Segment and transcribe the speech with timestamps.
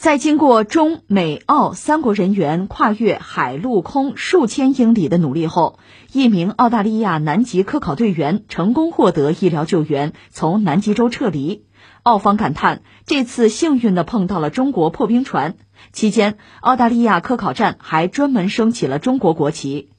[0.00, 5.78] 在经过中美澳三国人员跨越海陆空数千英里的努力后，
[6.10, 11.66] 一名澳大利亚南极科考队员成功获得医疗救援，从南极洲撤离。
[12.02, 15.56] 澳方感叹，这次幸运地碰到了中国破冰船。
[15.92, 19.90] 期间，澳大利亚科考站还专门升起了中国国旗。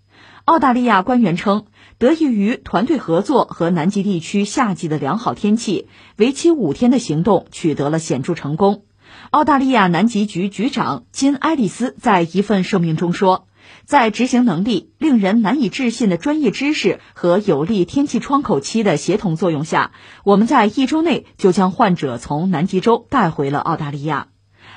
[0.46, 1.68] 澳大利亚官员称，
[2.00, 5.88] 得益于团队合作和南极地区夏季的良好天气，
[6.18, 8.86] 为期五天的行动取得了显著成功。
[9.32, 13.48] 澳大利亚南极局局长金·埃利斯在一份声明中说。
[13.86, 19.92] 在执行能力、令人难以置信的专业知识和有利天气窗口期的协同作用下，
[20.26, 24.28] 我们在一周内就将患者从南极洲带回了澳大利亚。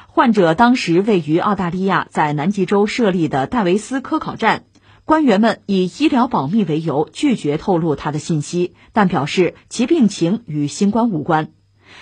[0.06, 4.66] 患者当时位于澳大利亚在南极洲设立的戴维斯科考站，
[5.04, 11.50] 官员们以医疗保密为由拒绝透露他的信息，但表示其病情与新冠无关。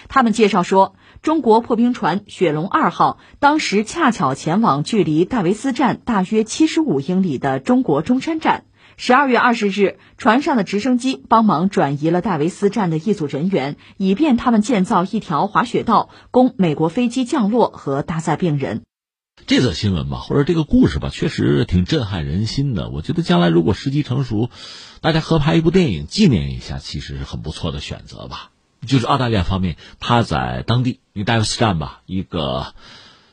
[0.08, 0.94] 他们介绍说。
[1.22, 8.64] 中国破冰船“雪龙二号”当时恰巧前往距离戴维斯站大约七十五英里的中国中山站。
[8.96, 18.82] 十二月二十日，船上的直升机帮忙转移了戴维斯站的一组人员，以便他们建造一条滑雪道，供美国飞机降落和搭载病人。
[19.46, 22.90] 这则新闻吧，或者这个故事吧，确实挺震撼人心的。
[22.90, 24.50] 我觉得将来如果时机成熟，
[25.00, 28.51] 大家合拍一部电影纪念一下，其实是很不错的选择吧。
[28.86, 32.74] 就是澳大利亚方面，他在当地一个戴维斯站吧，一个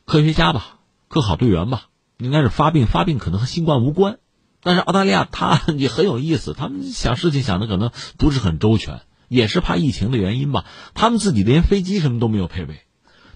[0.05, 4.19] 科学家吧，科考队员吧，应该是发病，发病可能和新冠无关。
[4.61, 10.65] 但是澳大利亚他 也很有意思，他们想事情想的可能不是很周全，也是怕疫情的原因吧。
[10.93, 12.81] 他们自己连飞机什么都没有配备，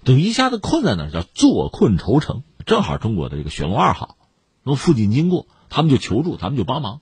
[0.04, 2.42] 等于一下子困在那儿，叫坐困愁城。
[2.66, 4.16] 正好中国的这个雪龙二号
[4.64, 7.00] 从附近经过，他们就求助，他们就帮忙。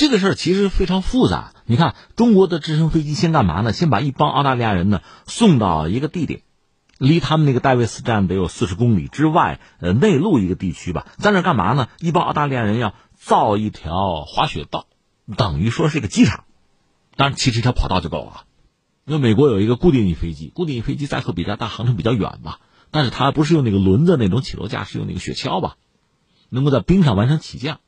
[0.00, 1.52] 这个事儿其实非常复杂。
[1.66, 3.74] 你看，中国的直升飞机先干嘛呢？
[3.74, 6.40] 先把一帮澳大利亚人呢送到一个地点，
[6.96, 11.06] 离他们那个戴维斯站得有四十公里之外，呃，内陆一个地区吧。
[11.18, 11.88] 在那干嘛呢？
[11.98, 14.86] 一帮澳大利亚人要造一条滑雪道，
[15.36, 16.44] 等于说是一个机场。
[17.16, 18.44] 当然，其实一条跑道就够了。
[19.04, 22.60] 因为美国有一个固定翼飞机，固定翼飞机载荷比较大，航程比较远吧。
[22.90, 25.76] 但是它不是用那个轮子那种起落架，是用那个雪橇吧，
[26.48, 27.80] 能够在冰上完成起降。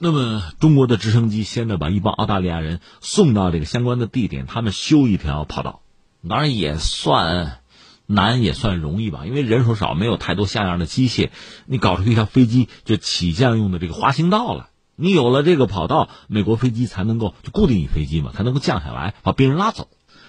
[0.00, 5.82] 那么，中国的直升机现在把一帮澳大利亚人送到这个相关的地点，他们修一条跑道，
[6.28, 7.58] 当然也算
[8.06, 11.30] 难，也算容易吧，因为人手少，没有太多像样的机械，
[11.66, 14.68] 你搞出一条飞机就起降用的这个滑行道了。
[14.94, 19.88] 你有了这个跑道，美国飞机才能够就固定翼飞机嘛，才能够降下来把病人拉走。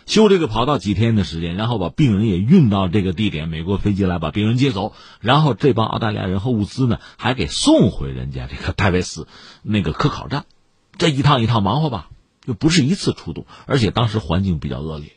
[0.09, 9.27] 修这个跑道几天的时间，然后把病人也运到这个地点，美国飞机来把病人接走，然后这帮澳大利亚人和物资呢，还给送回人家这个戴维斯
[9.61, 10.45] 那个科考站，
[10.97, 12.09] 这一趟一趟忙活吧，
[12.45, 15.11] 又不是一次出动，而且当时环境比较恶劣，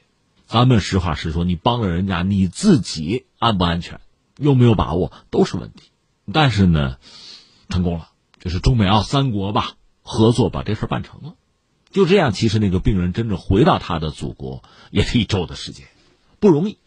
[0.45, 3.99] 咱们实话实说，你帮了人家，你自己安不安全，
[4.37, 5.85] 有没有把握都是问题，
[6.35, 6.99] 但是呢，
[7.71, 9.71] 成功了，就是中美澳三国吧
[10.03, 11.33] 合作把这事办成了。
[11.93, 15.87] 就这样，其实那个病人真正回到他的祖国也是一周的时间，
[16.41, 16.79] 不容易。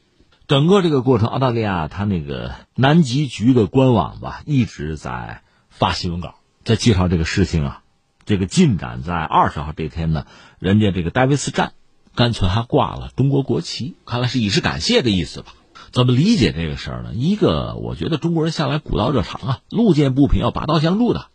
[0.48, 7.84] 整个这个过程，澳大利亚他那个南极局的官网吧一直在发新闻稿，在介绍这个事情啊，
[8.26, 9.04] 这个进展。
[9.04, 10.26] 在二十号这天呢，
[10.60, 11.74] 人家这个戴维斯站
[12.16, 15.54] 干脆还挂了中国国旗，看来是以示感谢的意思吧？
[15.92, 17.14] 怎么理解这个事儿呢？
[17.14, 21.28] 一个，我觉得中国人向来古道热肠啊，路见不平要拔刀相助的；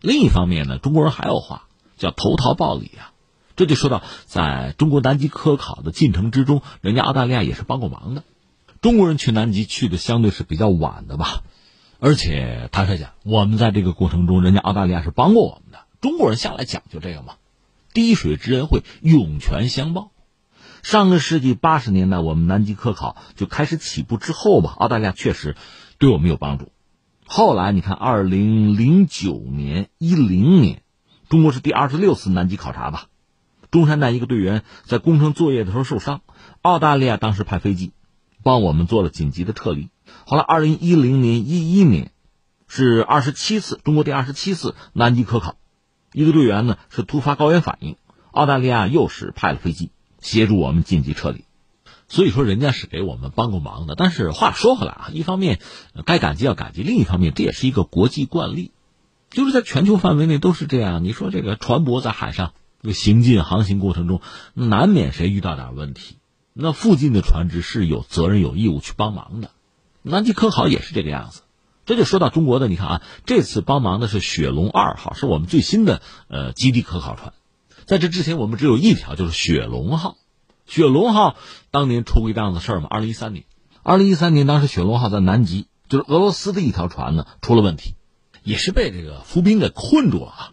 [0.00, 3.11] 另一方面呢，中国人还有话叫投桃报李啊。
[3.56, 8.24] 这就说到，在中国南极科考的进程之中，人家澳大利亚也是帮过忙的。
[8.80, 11.42] 中国人去南极去的相对是比较晚的吧，
[12.00, 15.78] 而且坦率讲，我们在这个过程中，人家澳大利亚是帮过我们的。
[16.00, 17.34] 中国人向来讲究这个嘛，
[17.92, 20.10] 滴水之恩会涌泉相报。
[20.82, 25.54] 上个世纪八十年代，我们南极科考就开始起步之后吧，澳大利亚确实
[25.98, 26.72] 对我们有帮助。
[27.24, 30.82] 后来你看，二零零九年、一零年，
[31.28, 33.06] 中国是第二十六次南极考察吧。
[33.72, 36.20] 中山站一个队员在工程作业的时候受伤，
[36.60, 37.92] 澳大利亚当时派飞机
[38.42, 39.88] 帮我们做了紧急的撤离。
[40.26, 42.12] 后来，二零一零年、一一年
[42.68, 45.56] 是二十七次中国第二十七次南极科考，
[46.12, 47.96] 一个队员呢是突发高原反应，
[48.30, 49.90] 澳大利亚又是派了飞机
[50.20, 51.46] 协助我们紧急撤离。
[52.08, 53.94] 所以说，人家是给我们帮过忙的。
[53.94, 55.60] 但是话说回来啊，一方面
[56.04, 58.72] 该感激要感激，另一方面这也是一个国际惯例，
[59.30, 61.04] 就是在全球范围内都是这样。
[61.04, 62.52] 你说这个船舶在海上。
[62.82, 64.20] 这个行进航行过程中，
[64.54, 66.16] 难免谁遇到点问题，
[66.52, 69.50] 那附近的船只是有责任有义务去帮忙的。
[70.02, 71.42] 南极科考也是这个样子，
[71.86, 77.32] 这就说到中国的，你看啊，这次帮忙的是雪龙二号，是我们最新的呃基地科考船。
[77.86, 80.16] 在这之前，我们只有一条，就是雪龙号。
[80.66, 81.36] 雪龙号
[81.70, 83.44] 当年出过一档子事儿嘛，二零一三年，
[83.82, 87.94] 二零一三年当时雪龙号在南极就是俄罗斯的一条船呢出了问题，
[88.42, 90.52] 也是被这个浮冰给困住了啊。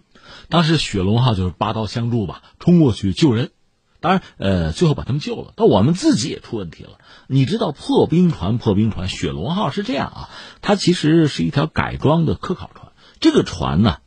[0.49, 3.51] 当时雪龙号就是拔刀相助吧，冲过去救人，
[3.99, 6.99] 当然呃最后把他们救了，但我们自己也出问题了。
[7.27, 10.29] 你知道破冰船破冰船雪龙号是这样啊，
[10.61, 13.97] 它其实是一条改装的科考船，这个船呢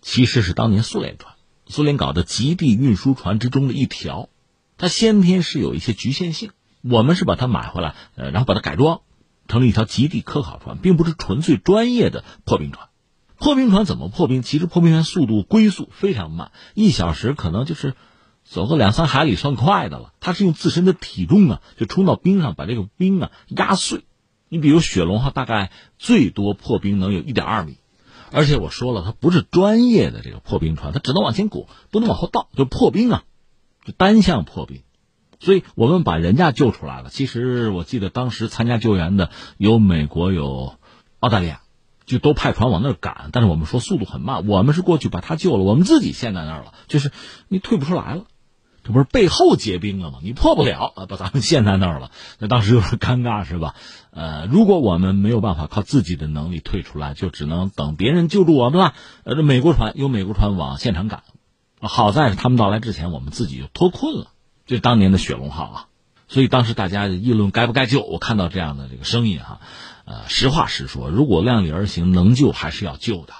[0.00, 1.34] 其实是当年苏联船，
[1.66, 4.28] 苏联搞的极地运输船之中的一条，
[4.76, 6.50] 它先天是有一些局限性。
[6.82, 9.02] 我们是把它买回来，呃，然后把它改装
[9.46, 12.88] 成了一条极地科考船，并不是纯粹专业的破冰船。
[13.42, 14.42] 破冰船怎么破冰？
[14.42, 17.94] 其实破冰船速度龟速非常慢，一小时可能就是
[18.44, 20.12] 走个两三海里算快的了。
[20.20, 24.04] 它是用自身的体重啊，就冲到冰上把这个冰啊压碎。
[24.48, 27.78] 你比如雪龙号大概最多破冰能有一点二米，
[28.30, 33.24] 而且我说了，它不是专业的这个破冰船，它只能往前拱，不能往后倒，就破冰啊，
[33.84, 34.82] 就单向破冰。
[35.40, 37.10] 所以我们把人家救出来了。
[37.10, 40.76] 其实我记得当时参加救援的有美国有
[41.18, 41.61] 澳大利亚，
[42.12, 43.30] 就都派船往那儿赶。
[43.32, 47.10] 但是我们说速度很慢，我们是过去把他救了，我们自己陷在那儿了，就是
[47.48, 48.24] 你退不出来了，
[48.84, 50.18] 这不是背后结冰了吗？
[50.22, 52.10] 你破不了，把咱们陷在那儿了。
[52.38, 53.74] 那当时有点尴尬是吧？
[54.10, 58.92] 呃，如果我们没有办法靠自己的能力退出来，就只能等别人救助我们了。
[59.24, 61.22] 呃，这美国船有美国船往现场赶，
[61.80, 64.26] 好在是他们到来之前，我们自己就脱困了。
[64.66, 65.86] 这当年的雪龙号啊，
[66.32, 68.00] 所以当时大家议论该不该救。
[68.02, 69.60] 我看到这样的这个声音哈，
[70.06, 73.34] 呃，实话实说，如果量力而行，能救还是要救的。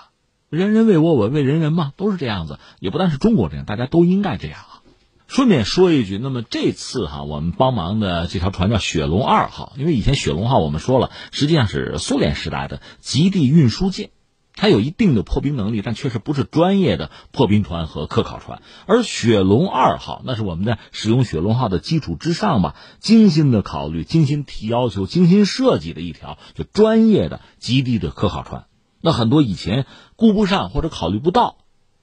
[0.50, 2.58] 人人为我，我为人人嘛，都是这样子。
[2.80, 4.82] 也不单是中国这样，大家都应该这样啊。
[5.26, 14.10] 顺便说一句，那么这次哈，我们帮忙的这条船叫雪龙二号，因为以前雪龙号我们说了，实际上是苏联时代的极地运输舰。
[14.62, 18.62] 它有一定的破冰能力，但确实不是专业的破冰船和科考船。
[18.86, 28.66] 而雪龙二号，那是我们在使用雪龙号的基础之上吧，精心的考虑、精心提要求、精心设计的一条就专业的极地的科考船。
[29.00, 31.56] 那很多以前顾不上或者考虑不到，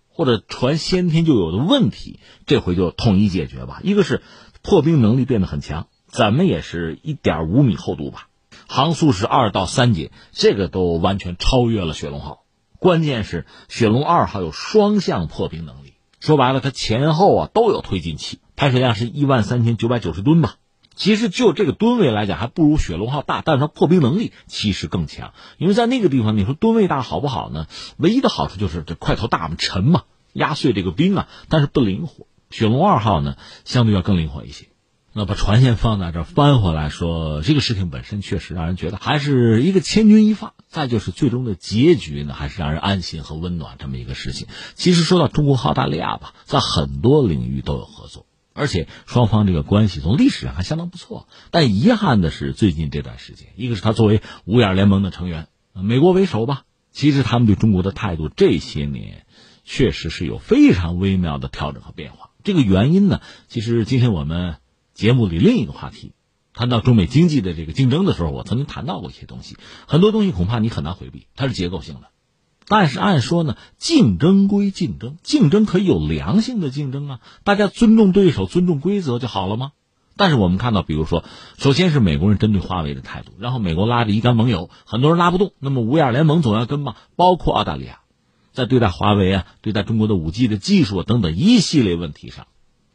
[0.10, 3.80] 或者船先天就有的问题，这回就统一解决吧。
[3.86, 4.22] 一个是
[4.62, 8.28] 破冰能力变得很强，怎么也是一点五米厚度吧。
[8.68, 12.44] 航速是二到三节，这个都完全超越了雪龙号。
[12.80, 20.56] 关键是雪龙二号有双向破冰能力，说白了，它前后啊都有推进器，排水量是一万三千九百九十吨吧。
[20.96, 25.34] 其实就这个吨位来讲，还不如雪龙号大，但是它破冰能力其实更强。
[25.58, 27.68] 因为在那个地方，你说吨位大好不好呢？
[27.98, 32.28] 唯一的好处就是这块头大嘛，沉嘛，压碎这个冰啊，但是不灵活。
[32.50, 33.36] 雪龙二号呢，
[33.66, 34.69] 相对要更灵活一些。
[35.12, 40.54] 那把船先放在这儿，翻回来说，这个事情本身确实让人觉得还是一个千钧一发。
[40.68, 44.48] 再就是最终的结局呢，还是让人安心和温暖这么一个事情。
[44.76, 51.28] 其实说到中国和澳大利亚吧，在很多领域都有合作，而且双方这个关系从历史上还相当不错。
[51.50, 59.26] 但遗憾的是，最近这段时间，一个是他作为五眼联盟的成员，美国为首吧，其实他们对中国的态度这些年
[59.64, 62.30] 确实是有非常微妙的调整和变化。
[62.44, 64.58] 这个原因呢，其实今天我们。
[65.00, 66.12] 节目里另一个话题，
[66.54, 69.56] 谈到中美经济的这个竞争的时候，我曾经谈到过一些东西，
[69.88, 72.10] 很多东西恐怕你很难回避，它是结构性的。
[72.68, 79.72] 但是按说呢，竞争归竞争，竞争可以有良性的竞争啊，大家尊重对手，尊重规则就好了吗？
[80.18, 81.24] 但是我们看到，比如说，
[81.58, 88.02] 首先是美国人针对华为的态度，然后美国拉着一干盟友，很多人拉不动，那么五眼联盟总要跟嘛，包括澳大利亚，
[88.52, 92.48] 在对待华为啊，对待中国的五 G 的技术等等一系列问题上。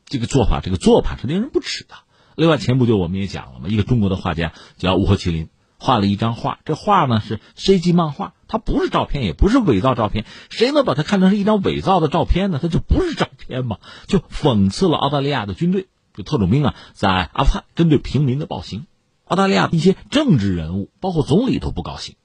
[0.06, 1.94] 这个做法，这个做法是令人不齿的。
[2.36, 6.58] 另外，前不久我们也讲了嘛，一个中国的画家叫吴和麒麟，画了一张画。
[6.64, 10.24] 这画呢是 CG 漫画，它不是照片，也不是伪造照片。
[10.50, 12.58] 谁能把它看成是一张伪造的照片呢？
[12.60, 13.78] 它就不是照片嘛？
[14.06, 18.86] 就讽刺了澳大利亚的军队，就特种兵啊，在阿富汗针对平民的暴行。
[19.26, 22.16] 澳大利亚一些政治人物，包括总理都不高兴。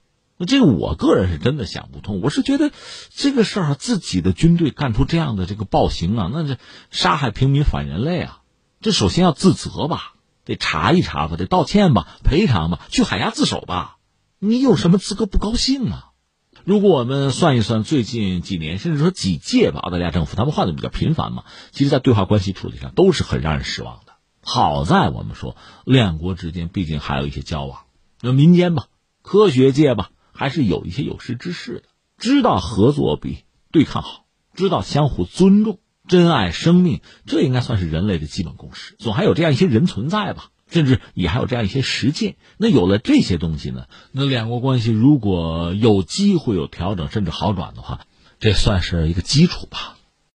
[0.42, 2.72] 那这个我个人是真的想不通，我是觉得
[3.10, 6.58] 这个事儿自己的军队干出这样的这个暴行啊，那这
[6.92, 8.40] 杀害平民反人类啊，
[8.80, 10.14] 这首先要自责吧，
[10.46, 13.98] 得查一查吧，得道歉吧，赔偿吧，去海牙自首吧，
[14.40, 16.06] 你有什么资格不高兴啊？
[16.64, 24.14] 如果我们算一算最近几年，甚至说几届吧，澳大利亚政府他们换的比较频繁嘛，其实在对华关系处理上都是很让人失望的。
[24.42, 27.82] 好在我们说两国之间毕竟还有一些交往，
[28.22, 28.86] 那民间吧，
[29.22, 30.12] 科学界吧。
[30.40, 31.84] 还是有一些有识之士的，
[32.18, 33.40] 知道合作比
[33.74, 38.96] 对抗好，知道相互尊重、珍爱生命，这应该算是人类的基本共识。
[39.00, 42.38] 总还有这样一些人存在吧，甚至也还有这样一些实践。
[42.58, 48.06] 那有了这些东西呢，那两国关系如果有机会有调整甚至好转的话，
[48.40, 49.98] 这算是一个基础吧。